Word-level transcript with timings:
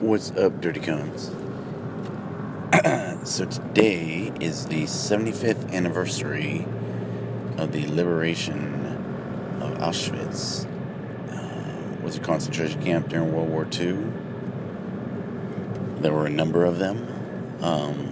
What's 0.00 0.30
up, 0.30 0.62
Dirty 0.62 0.80
Cones? 0.80 1.26
so 3.28 3.44
today 3.44 4.32
is 4.40 4.64
the 4.64 4.84
75th 4.84 5.74
anniversary 5.74 6.64
of 7.58 7.72
the 7.72 7.86
liberation 7.86 8.86
of 9.60 9.76
Auschwitz. 9.76 10.64
Uh, 11.30 12.02
was 12.02 12.16
a 12.16 12.20
concentration 12.20 12.82
camp 12.82 13.10
during 13.10 13.30
World 13.30 13.50
War 13.50 13.66
II. 13.70 13.98
There 16.00 16.14
were 16.14 16.24
a 16.24 16.30
number 16.30 16.64
of 16.64 16.78
them. 16.78 17.06
Um, 17.60 18.06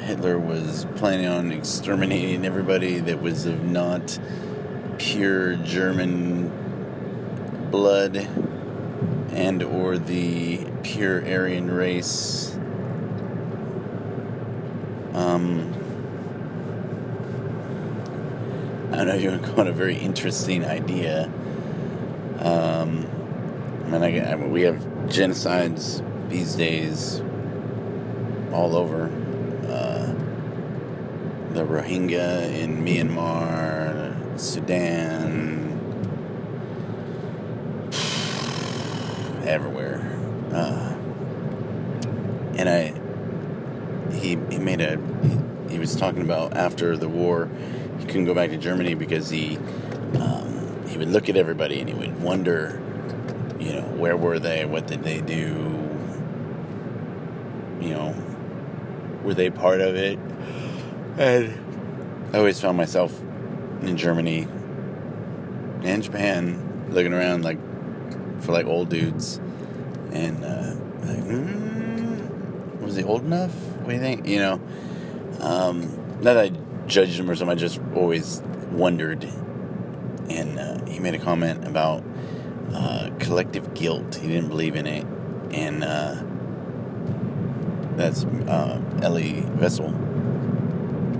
Hitler 0.00 0.38
was 0.38 0.86
planning 0.96 1.26
on 1.26 1.52
exterminating 1.52 2.46
everybody 2.46 3.00
that 3.00 3.20
was 3.20 3.44
of 3.44 3.64
not 3.64 4.18
pure 4.96 5.56
German 5.56 6.50
blood 7.70 8.26
and 9.38 9.62
or 9.62 9.96
the 9.96 10.58
pure 10.82 11.20
Aryan 11.24 11.70
race. 11.70 12.56
Um, 15.14 15.72
I 18.90 18.96
don't 18.96 19.06
know 19.06 19.14
if 19.14 19.22
you 19.22 19.30
want 19.30 19.44
to 19.44 19.48
call 19.48 19.60
it 19.60 19.68
a 19.68 19.72
very 19.72 19.96
interesting 19.96 20.64
idea. 20.64 21.30
Um, 22.40 23.06
I 23.86 23.90
mean, 23.90 24.02
I, 24.02 24.32
I 24.32 24.34
mean, 24.34 24.50
we 24.50 24.62
have 24.62 24.78
genocides 25.06 26.02
these 26.28 26.56
days 26.56 27.22
all 28.52 28.74
over. 28.74 29.04
Uh, 29.68 30.14
the 31.54 31.64
Rohingya 31.64 32.52
in 32.52 32.84
Myanmar, 32.84 34.38
Sudan, 34.38 35.47
everywhere. 39.48 40.00
Uh, 40.52 40.94
and 42.56 42.68
I, 42.68 44.14
he 44.14 44.38
he 44.50 44.58
made 44.58 44.80
a, 44.80 44.98
he, 45.22 45.74
he, 45.74 45.78
was 45.78 45.94
talking 45.94 46.22
about 46.22 46.56
after 46.56 46.96
the 46.96 47.08
war, 47.08 47.50
he 47.98 48.06
couldn't 48.06 48.24
go 48.24 48.34
back 48.34 48.50
to 48.50 48.56
Germany 48.56 48.94
because 48.94 49.30
he, 49.30 49.56
um, 50.20 50.84
he 50.88 50.98
would 50.98 51.08
look 51.08 51.28
at 51.28 51.36
everybody 51.36 51.80
and 51.80 51.88
he 51.88 51.94
would 51.94 52.20
wonder, 52.20 52.80
you 53.60 53.72
know, 53.72 53.82
where 53.96 54.16
were 54.16 54.38
they? 54.38 54.64
What 54.64 54.86
did 54.86 55.02
they 55.02 55.20
do? 55.20 55.84
You 57.80 57.90
know, 57.90 58.14
were 59.22 59.34
they 59.34 59.50
part 59.50 59.80
of 59.80 59.94
it? 59.94 60.18
And 61.18 62.34
I 62.34 62.38
always 62.38 62.60
found 62.60 62.76
myself 62.76 63.18
in 63.82 63.96
Germany 63.96 64.46
and 65.82 66.02
Japan 66.02 66.88
looking 66.90 67.12
around 67.12 67.44
like 67.44 67.58
for 68.40 68.52
like 68.52 68.66
old 68.66 68.88
dudes, 68.88 69.40
and 70.12 70.44
uh, 70.44 70.74
like, 71.06 71.24
mm, 71.24 72.80
was 72.80 72.96
he 72.96 73.04
old 73.04 73.24
enough? 73.24 73.54
What 73.54 73.88
do 73.88 73.94
you 73.94 74.00
think? 74.00 74.26
You 74.26 74.38
know, 74.38 74.60
um, 75.40 75.80
not 76.22 76.34
that 76.34 76.38
I 76.38 76.52
judged 76.86 77.18
him 77.18 77.30
or 77.30 77.36
something. 77.36 77.56
I 77.56 77.60
just 77.60 77.80
always 77.94 78.42
wondered. 78.70 79.24
And 80.30 80.58
uh, 80.58 80.84
he 80.84 80.98
made 80.98 81.14
a 81.14 81.18
comment 81.18 81.66
about 81.66 82.04
uh, 82.74 83.10
collective 83.18 83.72
guilt. 83.74 84.16
He 84.16 84.28
didn't 84.28 84.48
believe 84.48 84.76
in 84.76 84.86
it, 84.86 85.06
and 85.52 85.82
uh, 85.82 86.22
that's 87.96 88.24
uh, 88.24 88.80
Elie 89.02 89.42
Wiesel. 89.56 89.94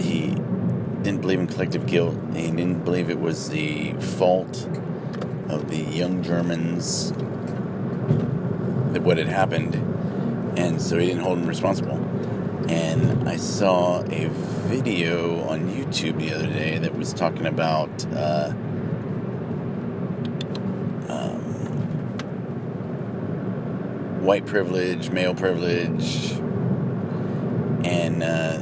He 0.00 0.30
didn't 1.02 1.20
believe 1.20 1.38
in 1.38 1.46
collective 1.46 1.86
guilt. 1.86 2.16
He 2.34 2.50
didn't 2.50 2.84
believe 2.84 3.10
it 3.10 3.20
was 3.20 3.50
the 3.50 3.92
fault 3.92 4.68
of 5.54 5.68
the 5.68 5.78
young 5.78 6.22
Germans 6.22 7.12
that 8.92 9.02
what 9.02 9.18
had 9.18 9.28
happened, 9.28 9.74
and 10.58 10.80
so 10.80 10.98
he 10.98 11.06
didn't 11.06 11.22
hold 11.22 11.38
them 11.38 11.46
responsible. 11.46 11.96
And 12.68 13.28
I 13.28 13.36
saw 13.36 14.02
a 14.02 14.28
video 14.68 15.42
on 15.48 15.68
YouTube 15.68 16.18
the 16.18 16.32
other 16.34 16.46
day 16.46 16.78
that 16.78 16.96
was 16.96 17.12
talking 17.12 17.46
about 17.46 17.90
uh, 18.14 18.52
um, 21.08 21.40
white 24.22 24.46
privilege, 24.46 25.10
male 25.10 25.34
privilege, 25.34 26.32
and 27.84 28.22
uh, 28.22 28.58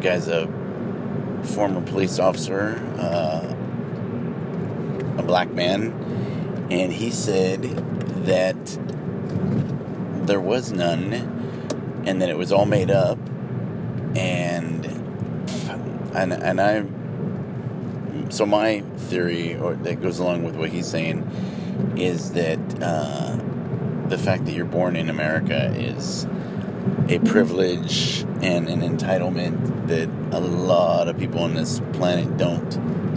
guy's 0.00 0.28
a 0.28 0.46
former 1.42 1.80
police 1.82 2.18
officer. 2.18 2.82
Uh, 2.98 3.54
a 5.20 5.22
black 5.22 5.52
man, 5.52 5.92
and 6.70 6.92
he 6.92 7.10
said 7.10 7.62
that 8.24 8.78
there 10.26 10.40
was 10.40 10.72
none, 10.72 11.12
and 12.06 12.20
that 12.20 12.28
it 12.28 12.36
was 12.36 12.52
all 12.52 12.66
made 12.66 12.90
up, 12.90 13.18
and 14.16 14.84
and 16.14 16.32
and 16.32 16.60
I. 16.60 16.84
So 18.30 18.46
my 18.46 18.80
theory, 18.96 19.56
or 19.56 19.74
that 19.74 20.00
goes 20.00 20.18
along 20.18 20.44
with 20.44 20.56
what 20.56 20.70
he's 20.70 20.86
saying, 20.86 21.28
is 21.96 22.32
that 22.32 22.60
uh, 22.82 23.36
the 24.08 24.18
fact 24.18 24.44
that 24.46 24.52
you're 24.52 24.64
born 24.64 24.96
in 24.96 25.08
America 25.08 25.72
is 25.76 26.26
a 27.08 27.18
privilege 27.20 28.22
and 28.42 28.68
an 28.68 28.80
entitlement 28.80 29.88
that 29.88 30.08
a 30.32 30.40
lot 30.40 31.08
of 31.08 31.18
people 31.18 31.40
on 31.40 31.54
this 31.54 31.80
planet 31.92 32.36
don't 32.36 33.09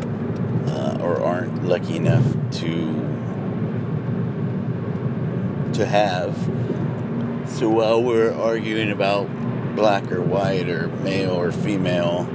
or 1.03 1.21
aren't 1.21 1.65
lucky 1.65 1.97
enough 1.97 2.25
to 2.51 3.13
to 5.73 5.85
have. 5.85 6.35
So 7.47 7.69
while 7.69 8.01
we're 8.01 8.33
arguing 8.33 8.91
about 8.91 9.27
black 9.75 10.11
or 10.11 10.21
white 10.21 10.69
or 10.69 10.87
male 10.87 11.31
or 11.31 11.51
female, 11.51 12.27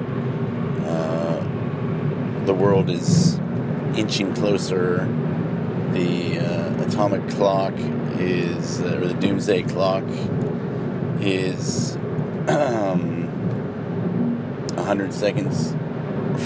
uh, 0.84 2.44
the 2.44 2.54
world 2.54 2.90
is 2.90 3.38
inching 3.96 4.34
closer. 4.34 5.06
The 5.92 6.38
uh, 6.38 6.84
atomic 6.84 7.28
clock 7.30 7.74
is, 8.18 8.80
uh, 8.80 8.98
or 9.00 9.06
the 9.06 9.14
doomsday 9.14 9.62
clock 9.62 10.04
is 11.20 11.96
um, 12.48 13.26
100 14.76 15.12
seconds 15.12 15.74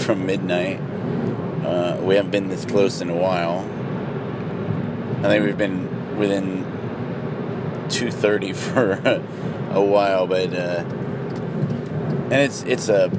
from 0.03 0.25
midnight. 0.25 0.79
Uh, 1.63 1.97
we 2.01 2.15
haven't 2.15 2.31
been 2.31 2.49
this 2.49 2.65
close 2.65 3.01
in 3.01 3.09
a 3.09 3.15
while. 3.15 3.59
I 5.25 5.29
think 5.29 5.45
we've 5.45 5.57
been 5.57 6.17
within 6.17 6.63
230 7.89 8.53
for 8.53 8.91
a 9.71 9.81
while, 9.81 10.27
but 10.27 10.53
uh, 10.53 10.83
and 12.31 12.33
it's 12.33 12.63
it's 12.63 12.89
a 12.89 13.09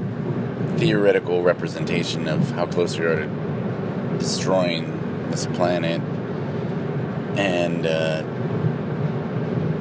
theoretical 0.76 1.42
representation 1.42 2.28
of 2.28 2.50
how 2.50 2.66
close 2.66 2.98
we 2.98 3.06
are 3.06 3.26
to 3.26 4.16
destroying 4.18 5.30
this 5.30 5.46
planet, 5.46 6.02
and 7.38 7.86
uh, 7.86 8.22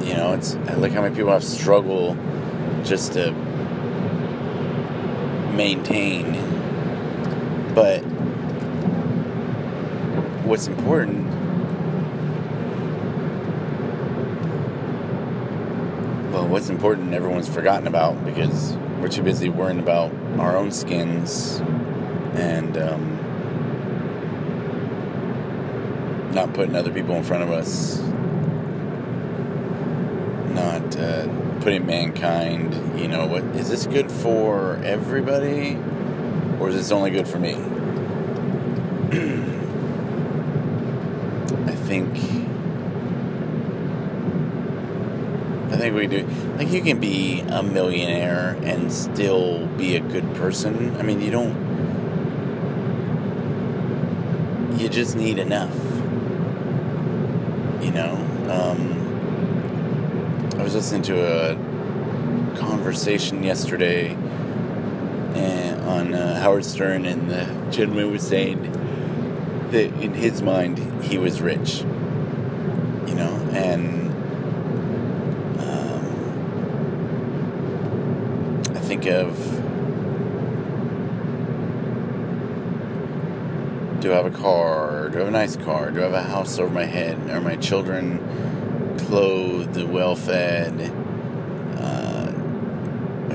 you 0.06 0.14
know, 0.16 0.34
it's 0.34 0.56
like 0.78 0.92
how 0.92 1.02
many 1.02 1.16
people 1.16 1.32
have 1.32 1.44
struggle 1.44 2.16
just 2.84 3.14
to 3.14 3.32
maintain, 5.56 6.34
but 7.74 8.04
what's 10.46 10.68
important. 10.68 11.28
Well 16.32 16.48
what's 16.48 16.70
important 16.70 17.14
everyone's 17.14 17.48
forgotten 17.48 17.88
about 17.88 18.26
because 18.26 18.76
we're 19.00 19.08
too 19.08 19.24
busy 19.24 19.50
worrying 19.50 19.80
about 19.80 20.12
our 20.40 20.58
own 20.58 20.72
skins 20.72 21.62
and 22.36 22.78
um, 22.78 23.20
not 26.34 26.54
putting 26.54 26.76
other 26.76 26.92
people 26.92 27.16
in 27.16 27.24
front 27.24 27.44
of 27.44 27.52
us. 27.52 28.02
Not 30.54 30.98
uh, 30.98 31.28
putting 31.62 31.86
mankind 31.86 33.00
you 33.00 33.08
know 33.08 33.26
what 33.26 33.44
is 33.56 33.70
this 33.70 33.88
good 33.88 34.12
for 34.12 34.76
everybody 34.84 35.78
or 36.60 36.68
is 36.68 36.76
this 36.76 36.92
only 36.92 37.10
good 37.10 37.26
for 37.26 37.40
me 37.40 37.54
think 42.02 42.18
I 45.72 45.78
think 45.78 45.96
we 45.96 46.08
do. 46.08 46.26
Like 46.58 46.70
you 46.70 46.82
can 46.82 47.00
be 47.00 47.42
a 47.42 47.62
millionaire 47.62 48.58
and 48.64 48.92
still 48.92 49.68
be 49.68 49.96
a 49.96 50.00
good 50.00 50.36
person. 50.36 50.96
I 50.98 51.04
mean, 51.04 51.22
you 51.22 51.30
don't. 51.32 51.54
You 54.80 54.90
just 54.90 55.16
need 55.16 55.38
enough. 55.38 55.76
You 57.84 57.92
know. 57.92 58.14
Um, 58.50 59.00
I 60.60 60.64
was 60.64 60.74
listening 60.76 61.04
to 61.04 61.16
a 61.22 61.56
conversation 62.58 63.44
yesterday 63.44 64.16
and, 65.36 65.82
on 65.82 66.14
uh, 66.14 66.40
Howard 66.40 66.66
Stern, 66.66 67.06
and 67.06 67.30
the 67.30 67.46
gentleman 67.72 68.12
was 68.12 68.26
saying 68.28 68.83
that 69.74 69.94
in 70.02 70.14
his 70.14 70.42
mind 70.42 71.04
he 71.04 71.18
was 71.18 71.42
rich 71.42 71.84
you 73.14 73.20
know, 73.20 73.50
and 73.52 74.12
um, 75.60 76.06
I 78.76 78.80
think 78.80 79.06
of 79.06 79.38
do 84.02 84.12
I 84.12 84.16
have 84.16 84.26
a 84.26 84.32
car? 84.32 85.10
Do 85.10 85.18
I 85.18 85.20
have 85.20 85.28
a 85.28 85.32
nice 85.32 85.56
car? 85.56 85.92
Do 85.92 86.00
I 86.00 86.04
have 86.04 86.14
a 86.14 86.24
house 86.24 86.58
over 86.58 86.74
my 86.74 86.86
head? 86.86 87.30
Are 87.30 87.40
my 87.40 87.56
children 87.56 88.18
clothed, 88.98 89.82
well 89.84 90.16
fed? 90.16 90.92
Uh, 91.78 92.32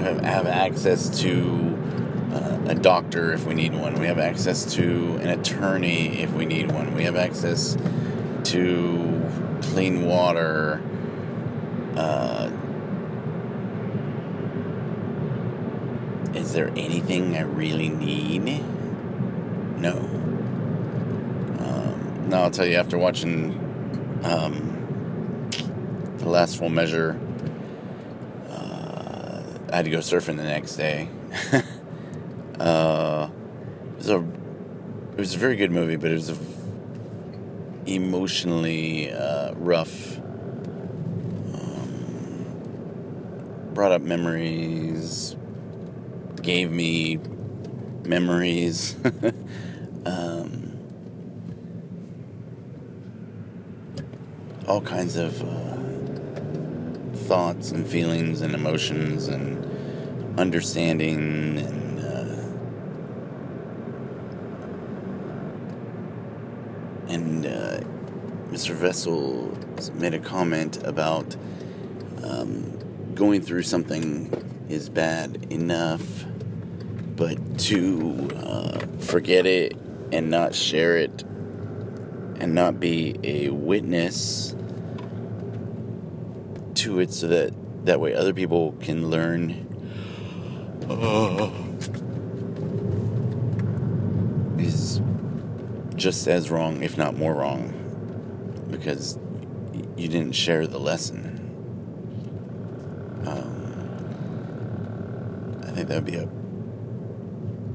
have, 0.00 0.20
have 0.20 0.46
access 0.46 1.20
to 1.20 1.78
a 2.68 2.74
doctor 2.74 3.32
if 3.32 3.46
we 3.46 3.54
need 3.54 3.74
one. 3.74 3.98
We 3.98 4.06
have 4.06 4.18
access 4.18 4.74
to 4.74 5.16
an 5.16 5.28
attorney 5.28 6.20
if 6.20 6.32
we 6.32 6.44
need 6.44 6.70
one. 6.70 6.94
We 6.94 7.04
have 7.04 7.16
access 7.16 7.76
to 8.44 9.58
clean 9.62 10.06
water. 10.06 10.82
Uh, 11.96 12.50
is 16.34 16.52
there 16.52 16.68
anything 16.76 17.36
I 17.36 17.42
really 17.42 17.88
need? 17.88 18.62
No. 19.78 19.92
Um, 21.58 22.28
no, 22.28 22.42
I'll 22.42 22.50
tell 22.50 22.66
you 22.66 22.76
after 22.76 22.98
watching 22.98 23.52
um, 24.24 25.48
the 26.18 26.28
last 26.28 26.58
full 26.58 26.68
measure. 26.68 27.18
Uh, 28.50 29.42
I 29.72 29.76
had 29.76 29.84
to 29.86 29.90
go 29.90 29.98
surfing 29.98 30.36
the 30.36 30.44
next 30.44 30.76
day. 30.76 31.08
uh, 32.60 33.28
it 33.92 33.96
was 33.96 34.10
a 34.10 34.18
it 34.18 35.18
was 35.18 35.34
a 35.34 35.38
very 35.38 35.56
good 35.56 35.70
movie, 35.70 35.96
but 35.96 36.10
it 36.10 36.14
was 36.14 36.30
a 36.30 36.36
emotionally 37.86 39.12
uh, 39.12 39.54
rough. 39.54 40.18
Um, 41.54 42.46
brought 43.74 43.92
up 43.92 44.02
memories, 44.02 45.36
gave 46.42 46.70
me 46.70 47.18
memories. 48.04 48.96
um, 50.06 50.68
all 54.68 54.82
kinds 54.82 55.16
of 55.16 55.42
uh, 55.42 57.16
thoughts 57.26 57.72
and 57.72 57.86
feelings 57.86 58.42
and 58.42 58.54
emotions 58.54 59.28
and 59.28 59.64
understanding 60.38 61.58
and 61.58 62.00
uh, 62.00 62.36
and 67.08 67.46
uh, 67.46 67.80
Mr. 68.58 68.74
Wiesel 68.74 69.94
made 69.94 70.14
a 70.14 70.18
comment 70.18 70.82
about 70.82 71.36
um, 72.24 73.14
going 73.14 73.40
through 73.40 73.62
something 73.62 74.32
is 74.68 74.88
bad 74.88 75.46
enough, 75.52 76.02
but 77.14 77.38
to 77.56 78.28
uh, 78.34 78.80
forget 78.98 79.46
it 79.46 79.76
and 80.10 80.28
not 80.28 80.56
share 80.56 80.96
it 80.96 81.22
and 82.40 82.52
not 82.52 82.80
be 82.80 83.14
a 83.22 83.50
witness 83.50 84.56
to 86.74 86.98
it 86.98 87.12
so 87.12 87.28
that 87.28 87.54
that 87.84 88.00
way 88.00 88.12
other 88.12 88.34
people 88.34 88.72
can 88.80 89.08
learn 89.08 89.52
uh, 90.90 91.48
is 94.60 95.00
just 95.94 96.26
as 96.26 96.50
wrong, 96.50 96.82
if 96.82 96.98
not 96.98 97.16
more 97.16 97.34
wrong, 97.34 97.77
because 98.70 99.18
you 99.96 100.08
didn't 100.08 100.32
share 100.32 100.66
the 100.66 100.78
lesson. 100.78 101.36
Um, 103.26 103.64
I 105.66 105.70
think 105.72 105.88
that 105.88 105.94
would 105.96 106.04
be 106.04 106.16
a 106.16 106.28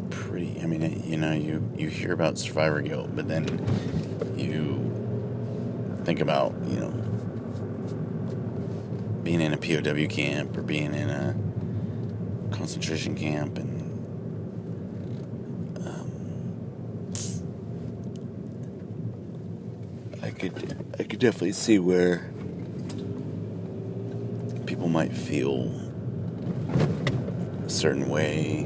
pretty. 0.09 0.59
I 0.61 0.65
mean, 0.65 1.03
you 1.05 1.17
know, 1.17 1.33
you 1.33 1.69
you 1.77 1.89
hear 1.89 2.13
about 2.13 2.37
survivor 2.37 2.81
guilt, 2.81 3.15
but 3.15 3.27
then 3.27 3.45
you 4.37 4.79
think 6.03 6.19
about 6.19 6.53
you 6.67 6.79
know 6.79 6.91
being 9.23 9.41
in 9.41 9.53
a 9.53 9.57
POW 9.57 10.07
camp 10.07 10.57
or 10.57 10.61
being 10.61 10.93
in 10.93 11.09
a 11.09 11.35
concentration 12.51 13.15
camp 13.15 13.57
and 13.57 13.83
I 20.23 20.29
could 20.29 20.82
could 21.13 21.19
definitely 21.19 21.51
see 21.51 21.77
where 21.77 22.27
people 24.65 24.89
might 24.89 25.13
feel 25.13 25.71
a 27.63 27.69
certain 27.69 28.09
way 28.09 28.61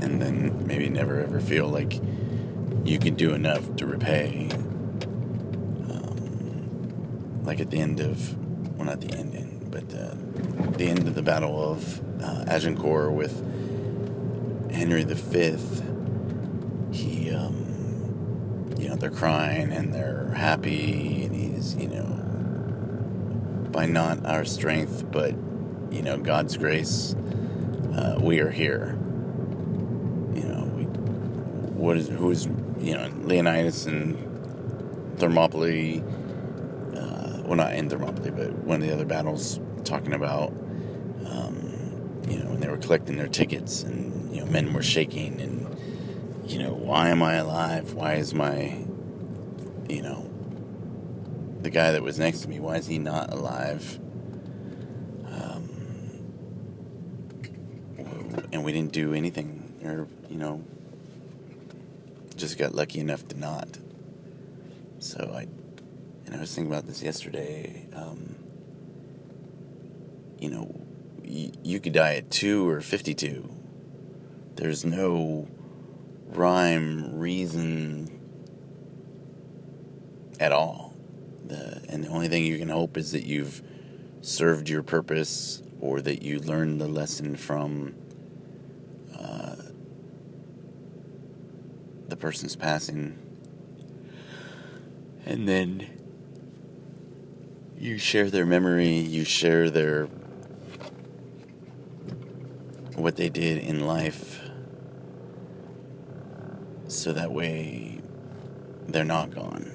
and 0.00 0.22
then 0.22 0.64
maybe 0.68 0.88
never 0.88 1.20
ever 1.20 1.40
feel 1.40 1.66
like 1.66 2.00
you 2.84 2.96
can 2.96 3.16
do 3.16 3.34
enough 3.34 3.74
to 3.74 3.84
repay 3.84 4.48
um, 5.90 7.42
like 7.42 7.58
at 7.58 7.72
the 7.72 7.80
end 7.80 7.98
of 7.98 8.38
well 8.76 8.86
not 8.86 9.00
the 9.00 9.12
end, 9.18 9.68
but 9.68 9.82
uh, 9.92 10.14
the 10.76 10.86
end 10.86 11.08
of 11.08 11.16
the 11.16 11.22
battle 11.22 11.60
of 11.60 12.00
uh, 12.22 12.44
Agincourt 12.46 13.14
with 13.14 13.36
Henry 14.72 15.02
V 15.02 15.56
he 16.92 17.34
um, 17.34 17.61
you 18.82 18.88
know 18.88 18.96
they're 18.96 19.10
crying 19.10 19.70
and 19.72 19.94
they're 19.94 20.32
happy 20.34 21.24
and 21.24 21.34
he's 21.36 21.76
you 21.76 21.86
know 21.86 22.04
by 23.70 23.86
not 23.86 24.26
our 24.26 24.44
strength 24.44 25.10
but 25.10 25.34
you 25.90 26.02
know 26.02 26.18
God's 26.18 26.56
grace 26.56 27.14
uh, 27.94 28.18
we 28.20 28.40
are 28.40 28.50
here. 28.50 28.98
You 30.34 30.44
know 30.44 30.64
we, 30.74 30.84
what 30.84 31.96
is 31.96 32.08
who's 32.08 32.46
you 32.80 32.96
know 32.96 33.08
Leonidas 33.22 33.86
and 33.86 34.16
Thermopylae 35.18 36.02
uh, 36.96 37.42
well 37.44 37.56
not 37.56 37.74
in 37.74 37.88
Thermopylae 37.88 38.30
but 38.30 38.52
one 38.64 38.82
of 38.82 38.88
the 38.88 38.92
other 38.92 39.04
battles 39.04 39.60
talking 39.84 40.14
about 40.14 40.48
um, 41.26 42.24
you 42.28 42.38
know 42.38 42.50
when 42.50 42.60
they 42.60 42.68
were 42.68 42.78
collecting 42.78 43.16
their 43.16 43.28
tickets 43.28 43.82
and 43.82 44.34
you 44.34 44.40
know 44.40 44.50
men 44.50 44.72
were 44.72 44.82
shaking 44.82 45.40
and 45.40 45.61
you 46.44 46.58
know, 46.58 46.72
why 46.72 47.08
am 47.10 47.22
I 47.22 47.34
alive? 47.34 47.94
Why 47.94 48.14
is 48.14 48.34
my, 48.34 48.84
you 49.88 50.02
know, 50.02 50.28
the 51.60 51.70
guy 51.70 51.92
that 51.92 52.02
was 52.02 52.18
next 52.18 52.40
to 52.40 52.48
me, 52.48 52.58
why 52.60 52.76
is 52.76 52.86
he 52.86 52.98
not 52.98 53.32
alive? 53.32 53.98
Um, 55.26 55.68
and 58.52 58.64
we 58.64 58.72
didn't 58.72 58.92
do 58.92 59.14
anything, 59.14 59.72
or, 59.84 60.08
you 60.28 60.36
know, 60.36 60.62
just 62.36 62.58
got 62.58 62.74
lucky 62.74 63.00
enough 63.00 63.26
to 63.28 63.38
not. 63.38 63.78
So 64.98 65.32
I, 65.34 65.46
and 66.26 66.34
I 66.34 66.40
was 66.40 66.54
thinking 66.54 66.72
about 66.72 66.86
this 66.86 67.02
yesterday. 67.02 67.86
Um, 67.94 68.36
you 70.38 70.50
know, 70.50 70.74
y- 71.24 71.52
you 71.62 71.78
could 71.78 71.92
die 71.92 72.16
at 72.16 72.30
two 72.30 72.68
or 72.68 72.80
52. 72.80 73.48
There's 74.56 74.84
no 74.84 75.46
rhyme, 76.36 77.18
reason 77.18 78.20
at 80.40 80.52
all. 80.52 80.94
The, 81.46 81.84
and 81.88 82.04
the 82.04 82.08
only 82.08 82.28
thing 82.28 82.44
you 82.44 82.58
can 82.58 82.68
hope 82.68 82.96
is 82.96 83.12
that 83.12 83.24
you've 83.24 83.62
served 84.20 84.68
your 84.68 84.82
purpose 84.82 85.62
or 85.80 86.00
that 86.00 86.22
you 86.22 86.38
learned 86.40 86.80
the 86.80 86.88
lesson 86.88 87.36
from 87.36 87.94
uh, 89.18 89.56
the 92.08 92.16
person's 92.16 92.56
passing. 92.56 93.18
And 95.26 95.48
then 95.48 95.88
you 97.78 97.98
share 97.98 98.30
their 98.30 98.46
memory, 98.46 98.96
you 98.96 99.24
share 99.24 99.70
their 99.70 100.08
what 102.94 103.16
they 103.16 103.28
did 103.28 103.58
in 103.58 103.86
life 103.86 104.40
so 106.92 107.12
that 107.12 107.32
way 107.32 108.00
they're 108.88 109.04
not 109.04 109.30
gone. 109.34 109.72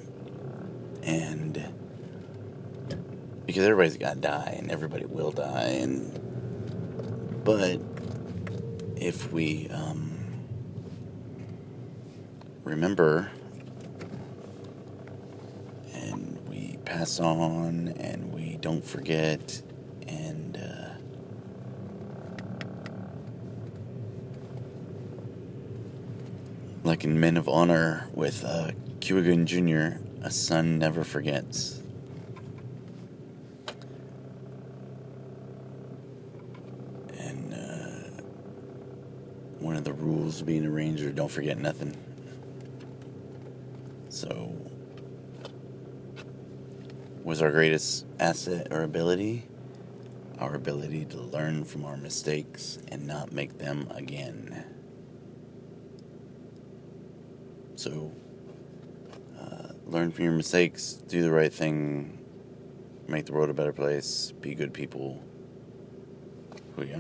And 1.04 1.74
because 3.46 3.64
everybody's 3.64 3.98
got 3.98 4.16
to 4.16 4.22
die 4.22 4.56
and 4.60 4.70
everybody 4.70 5.06
will 5.06 5.32
die 5.32 5.70
and 5.82 6.14
but 7.44 7.80
if 8.98 9.32
we 9.32 9.70
um, 9.70 10.12
remember 12.66 13.32
and 15.94 16.38
we 16.50 16.78
pass 16.84 17.22
on 17.22 17.88
and 18.00 18.34
we 18.34 18.58
don't 18.58 18.84
forget 18.84 19.62
and 20.08 20.58
uh, 20.58 20.88
like 26.88 27.04
in 27.04 27.20
Men 27.20 27.36
of 27.36 27.50
Honor 27.50 28.08
with 28.14 28.46
uh, 28.46 28.72
Cuba 29.02 29.36
Jr. 29.44 30.00
a 30.24 30.32
son 30.32 30.80
never 30.80 31.04
forgets. 31.04 31.82
And 37.18 37.54
uh, 37.54 38.22
one 39.60 39.76
of 39.76 39.84
the 39.84 39.92
rules 39.92 40.40
of 40.40 40.48
being 40.48 40.66
a 40.66 40.72
ranger 40.72 41.12
don't 41.12 41.30
forget 41.30 41.58
nothing. 41.58 41.96
So, 44.08 44.56
was 47.26 47.42
our 47.42 47.52
greatest 47.52 48.06
asset 48.18 48.70
or 48.72 48.84
ability? 48.84 49.44
Our 50.40 50.56
ability 50.56 51.04
to 51.06 51.18
learn 51.18 51.66
from 51.66 51.84
our 51.84 51.98
mistakes 51.98 52.80
and 52.88 53.06
not 53.06 53.34
make 53.34 53.58
them 53.58 53.92
again. 53.94 54.77
So, 57.78 58.12
uh, 59.40 59.74
learn 59.86 60.12
from 60.12 60.24
your 60.26 60.34
mistakes, 60.34 60.94
do 61.08 61.22
the 61.22 61.32
right 61.32 61.54
thing, 61.54 62.18
make 63.08 63.28
the 63.28 63.34
world 63.34 63.52
a 63.52 63.54
better 63.54 63.72
place, 63.72 64.34
be 64.42 64.56
good 64.56 64.74
people. 64.74 65.24
Who 66.76 66.86
ya? 66.86 66.98